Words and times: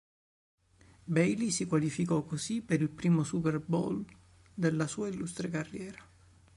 Bailey 1.05 1.51
si 1.51 1.67
qualificò 1.67 2.23
così 2.23 2.63
per 2.63 2.81
il 2.81 2.89
primo 2.89 3.23
Super 3.23 3.59
Bowl 3.59 4.03
della 4.51 4.87
sua 4.87 5.09
illustre 5.09 5.47
carriera. 5.47 6.03